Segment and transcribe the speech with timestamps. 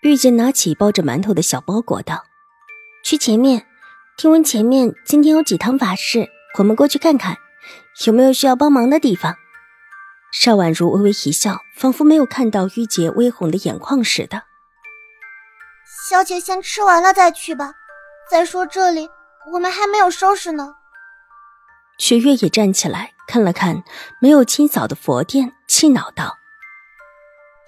[0.00, 2.24] 玉洁拿起包着馒头的小包裹道
[3.02, 3.66] ：“去前面，
[4.16, 7.36] 听闻前面今天有几堂法事，我们过去看看，
[8.06, 9.34] 有没有需要帮忙的地方。”
[10.30, 14.44] 邵婉如微微一笑，仿佛没有看到玉洁微红的眼眶似的。
[16.08, 17.72] “小姐先吃完了再去吧。
[18.30, 19.08] 再说这里
[19.52, 20.76] 我们还没有收拾呢。”
[21.98, 23.82] 雪月也站起来看了看
[24.20, 26.37] 没有清扫的佛殿，气恼道。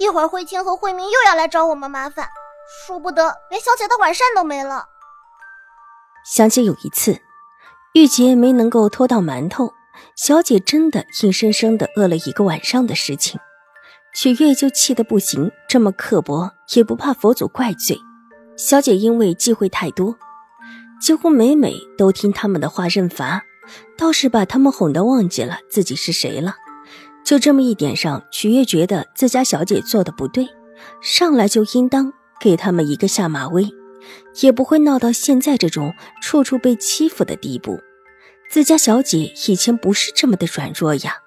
[0.00, 2.26] 一会儿慧清和慧明又要来找我们麻烦，
[2.86, 4.86] 说不得连小姐的晚膳都没了。
[6.24, 7.20] 想起有一次，
[7.92, 9.74] 玉洁没能够偷到馒头，
[10.16, 13.38] 小姐真的硬生生的饿了一个晚上的事情，
[14.14, 18.00] 曲月就气得不行，这么刻薄也不怕佛祖怪罪。
[18.56, 20.16] 小姐因为忌讳太多，
[20.98, 23.42] 几乎每每都听他们的话认罚，
[23.98, 26.54] 倒是把他们哄得忘记了自己是谁了。
[27.30, 30.48] 就这么一点上，曲月觉得自家小姐做的不对，
[31.00, 33.68] 上来就应当给他们一个下马威，
[34.40, 37.78] 也不会闹到现在这种处处被欺负的地步。
[38.50, 41.18] 自家小姐以前不是这么的软弱呀。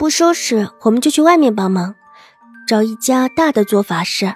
[0.00, 1.94] 不收拾，我们就去外面帮忙，
[2.66, 4.34] 找一家大的做法事。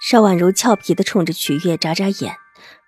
[0.00, 2.36] 邵婉如俏皮的冲着曲月眨眨眼，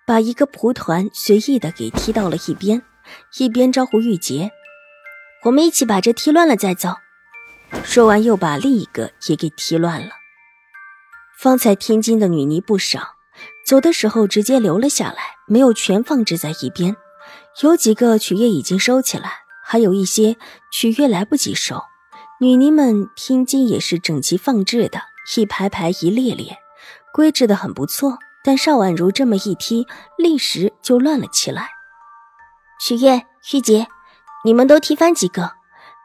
[0.07, 2.81] 把一个蒲团随意的给踢到了一边，
[3.37, 4.49] 一边招呼玉洁。
[5.45, 6.95] 我们一起把这踢乱了再走。
[7.83, 10.09] 说完，又把另一个也给踢乱了。
[11.37, 13.15] 方才天津的女尼不少，
[13.65, 16.97] 走的时候直接留了下来，没有全放置在一边。
[17.61, 19.31] 有几个曲月已经收起来，
[19.63, 20.35] 还有一些
[20.73, 21.81] 曲月来不及收。
[22.41, 25.01] 女尼们天津也是整齐放置的，
[25.37, 26.57] 一排排一列列，
[27.13, 28.17] 规制的很不错。
[28.43, 29.85] 但邵婉如这么一踢，
[30.17, 31.69] 立时就乱了起来。
[32.81, 33.21] 曲月、
[33.53, 33.87] 玉洁。
[34.49, 35.51] 你们都踢翻几个，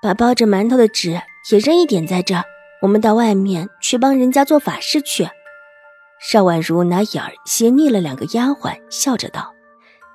[0.02, 1.18] 把包着馒头的纸
[1.50, 2.34] 也扔一点在这。
[2.82, 5.26] 我们到外面去帮人家做法事去。
[6.20, 9.54] 邵婉如拿眼斜睨了两个丫鬟，笑着道：“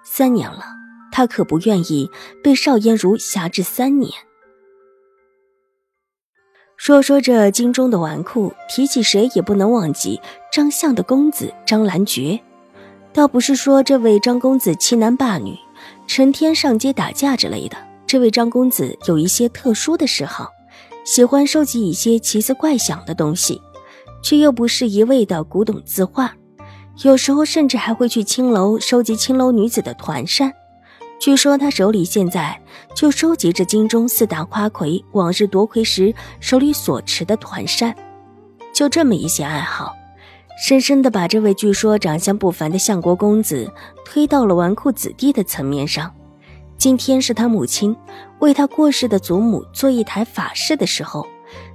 [0.06, 0.62] 三年了，
[1.12, 2.08] 她可不愿意
[2.44, 4.14] 被邵嫣如辖制三年。”
[6.78, 10.22] 说说这京中的纨绔，提起谁也不能忘记
[10.54, 12.40] 张相的公子张兰爵。
[13.12, 15.58] 倒不是说这位张公子欺男霸女，
[16.06, 17.89] 成天上街打架之类的。
[18.10, 20.50] 这位张公子有一些特殊的嗜好，
[21.06, 23.62] 喜欢收集一些奇思怪想的东西，
[24.24, 26.34] 却又不是一味的古董字画，
[27.04, 30.52] 有时候甚至还会去青楼收集青楼女子的团扇。
[31.20, 32.60] 据说他手里现在
[32.96, 37.96] 就收集着京中四大花魁往日夺魁时手里所持的团扇。
[38.74, 39.94] 就这么一些爱好，
[40.66, 43.72] 深深的把这位据说长相不凡的相国公子
[44.04, 46.12] 推到了纨绔子弟的层面上。
[46.80, 47.94] 今天是他母亲
[48.40, 51.28] 为他过世的祖母做一台法事的时候，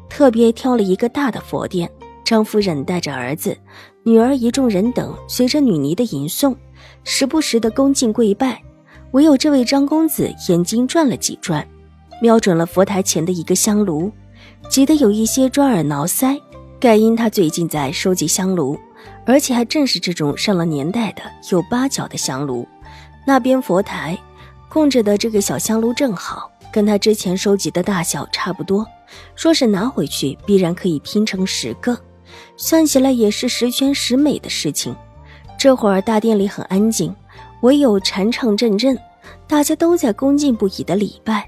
[0.08, 1.88] 特别挑了一个大的佛殿。
[2.24, 3.54] 张夫人带着儿子、
[4.02, 6.56] 女儿一众人等，随着女尼的吟诵，
[7.04, 8.58] 时不时的恭敬跪拜。
[9.10, 11.68] 唯有这位张公子眼睛转了几转，
[12.22, 14.10] 瞄准了佛台前的一个香炉，
[14.70, 16.40] 急得有一些抓耳挠腮。
[16.80, 18.78] 盖因他最近在收集香炉，
[19.26, 21.20] 而且还正是这种上了年代的
[21.50, 22.66] 有八角的香炉。
[23.26, 24.18] 那边佛台。
[24.74, 28.84] 供着的这个小香炉正好跟他之前收集的大小差不多，
[29.36, 31.96] 说是拿回去必然可以拼成十个，
[32.56, 34.92] 算起来也是十全十美的事情。
[35.56, 37.14] 这会儿大殿里很安静，
[37.60, 38.98] 唯有禅唱阵阵，
[39.46, 41.46] 大家都在恭敬不已的礼拜。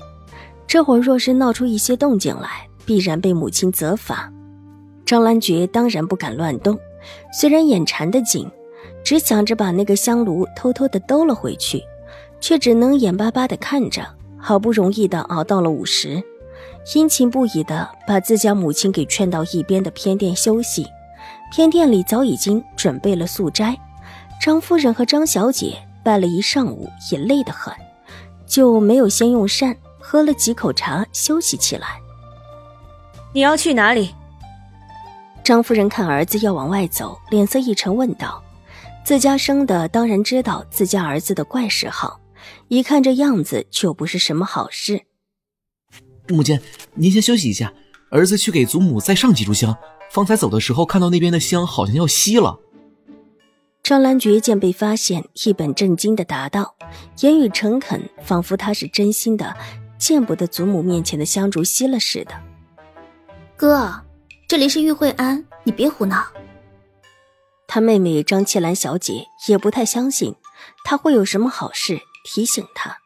[0.69, 4.33] 这会儿若是闹出一些动静来，必然被母亲责罚。
[5.05, 6.79] 张兰觉当然不敢乱动，
[7.33, 8.49] 虽然眼馋得紧，
[9.03, 11.83] 只想着把那个香炉偷偷的兜了回去。
[12.41, 14.07] 却只能眼巴巴的看着，
[14.39, 16.23] 好不容易的熬到了午时，
[16.95, 20.87] 殷勤不已的把自家母亲给劝到一边的偏殿休息。
[21.53, 23.77] 偏殿里早已经准备了素斋，
[24.41, 27.73] 张夫人和张小姐拜了一上午，也累得很，
[28.47, 32.01] 就没有先用膳，喝了几口茶休息起来。
[33.33, 34.15] 你要去哪里？
[35.45, 38.43] 张夫人看儿子要往外走，脸色一沉，问道
[39.07, 42.19] ：“自家生的当然知道自家儿子的怪嗜好。”
[42.69, 45.03] 一看这样子，就不是什么好事。
[46.29, 46.59] 母亲，
[46.95, 47.73] 您先休息一下，
[48.11, 49.77] 儿子去给祖母再上几炷香，
[50.11, 52.59] 方才走的时候看到那边的香好像要熄了。
[53.83, 56.75] 张兰菊见被发现，一本正经的答道，
[57.21, 59.57] 言语诚恳，仿佛他是真心的，
[59.97, 62.33] 见不得祖母面前的香烛熄了似的。
[63.57, 64.03] 哥，
[64.49, 66.27] 这里是玉慧庵，你别胡闹。
[67.69, 70.35] 他妹妹张七兰小姐也不太相信
[70.85, 72.99] 他会有什么好事，提醒他：“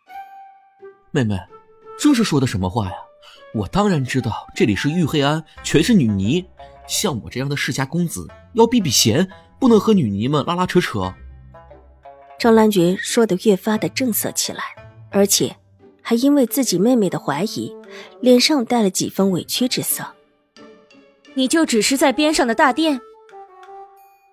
[1.12, 1.38] 妹妹，
[1.98, 2.94] 这是说的什么话呀？
[3.54, 6.44] 我当然知道这里是玉黑庵，全是女尼，
[6.88, 9.28] 像我这样的世家公子要避避嫌。”
[9.60, 11.12] 不能和女尼们拉拉扯扯。
[12.38, 14.62] 张兰觉说的越发的正色起来，
[15.10, 15.54] 而且
[16.00, 17.76] 还因为自己妹妹的怀疑，
[18.22, 20.14] 脸上带了几分委屈之色。
[21.34, 23.02] 你就只是在边上的大殿？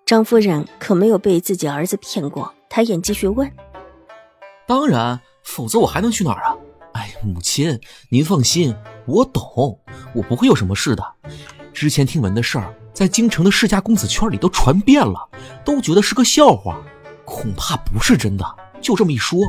[0.05, 3.51] 张夫人可没有被自己儿子骗过，抬眼继续问
[4.67, 6.55] ：“当然，否则我还能去哪儿啊？
[6.93, 7.79] 哎，母亲，
[8.09, 8.75] 您放心，
[9.05, 9.79] 我懂，
[10.13, 11.03] 我不会有什么事的。
[11.73, 15.29] 之前听闻的事儿。”在京城的世家公子圈里都传遍了，
[15.63, 16.81] 都觉得是个笑话，
[17.25, 18.43] 恐怕不是真的。
[18.81, 19.39] 就这么一说，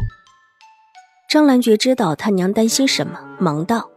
[1.31, 3.89] 张兰觉知道他娘担心什么，忙道：“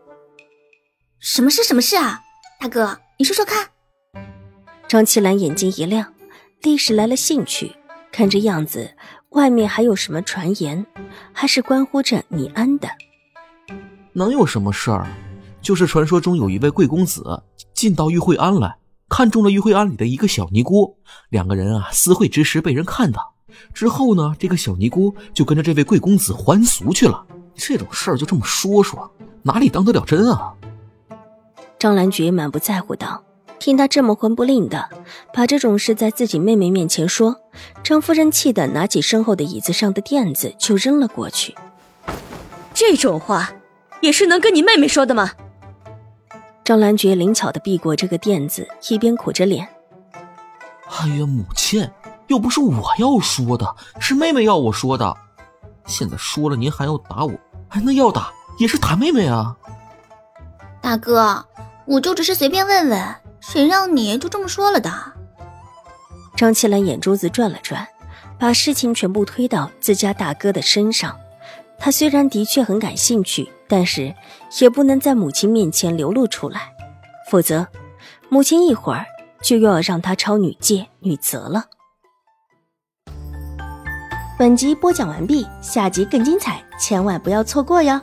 [1.20, 1.66] 什么事？
[1.66, 2.22] 什么事啊？
[2.62, 3.72] 大哥，你说说看。”
[4.88, 6.14] 张七兰眼睛一亮，
[6.62, 7.76] 立时来了兴趣。
[8.10, 8.96] 看这样子，
[9.32, 10.86] 外面还有什么传言，
[11.32, 12.90] 还是关乎着你安的？
[14.14, 15.08] 能有什么事儿？
[15.62, 17.44] 就是传说中有一位贵公子
[17.74, 18.76] 进到玉慧庵来。
[19.08, 20.98] 看中了玉慧庵里的一个小尼姑，
[21.30, 23.34] 两个人啊私会之时被人看到，
[23.74, 27.26] 之后呢，这个小尼姑就跟着这位贵公子还俗去了。
[27.56, 29.10] 这种事儿就这么说说，
[29.44, 30.54] 哪里当得了真啊？
[31.78, 33.24] 张兰菊满不在乎道
[33.62, 34.90] ：“听他这么混不吝的，
[35.32, 37.38] 把这种事在自己妹妹面前说。”
[37.84, 41.56] 张夫人气得拿起身后的椅子上的垫子就扔了过去。
[42.74, 43.52] 这种话，
[44.02, 45.32] 也是能跟你妹妹说的吗？
[46.64, 49.68] 张兰觉灵巧的避过这个垫子，一边苦着脸
[50.90, 51.88] ：“哎呀，母亲，
[52.28, 55.16] 又不是我要说的，是妹妹要我说的。
[55.86, 57.32] 现在说了，您还要打我？
[57.70, 59.56] 哎，那要打也是打妹妹啊！
[60.82, 61.46] 大哥，
[61.86, 64.90] 我就只是随便问问，谁让你就这么说了的？”
[66.38, 67.86] 张七兰眼珠子转了转，
[68.40, 71.18] 把事情全部推到自家大哥的身上。
[71.78, 73.52] 他虽然的确很感兴趣。
[73.72, 74.14] 但是
[74.60, 76.74] 也不能在母亲面前流露出来，
[77.30, 77.66] 否则
[78.28, 79.06] 母亲一会儿
[79.42, 81.64] 就又要让他抄女戒、女责了。
[84.38, 87.98] 本集播讲完毕，下集更精彩，千万不要错过哟。